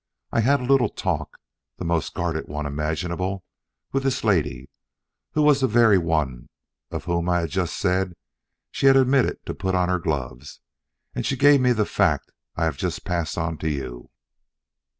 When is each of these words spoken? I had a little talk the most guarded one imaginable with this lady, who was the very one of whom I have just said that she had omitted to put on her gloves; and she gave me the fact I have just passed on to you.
I 0.31 0.39
had 0.39 0.61
a 0.61 0.63
little 0.65 0.89
talk 0.89 1.37
the 1.77 1.85
most 1.85 2.15
guarded 2.15 2.47
one 2.47 2.65
imaginable 2.65 3.43
with 3.91 4.01
this 4.01 4.23
lady, 4.23 4.71
who 5.33 5.43
was 5.43 5.61
the 5.61 5.67
very 5.67 5.99
one 5.99 6.49
of 6.89 7.03
whom 7.05 7.29
I 7.29 7.41
have 7.41 7.51
just 7.51 7.77
said 7.77 8.09
that 8.09 8.17
she 8.71 8.87
had 8.87 8.97
omitted 8.97 9.45
to 9.45 9.53
put 9.53 9.75
on 9.75 9.89
her 9.89 9.99
gloves; 9.99 10.59
and 11.13 11.23
she 11.23 11.37
gave 11.37 11.61
me 11.61 11.71
the 11.71 11.85
fact 11.85 12.31
I 12.55 12.63
have 12.65 12.77
just 12.77 13.05
passed 13.05 13.37
on 13.37 13.59
to 13.59 13.69
you. 13.69 14.09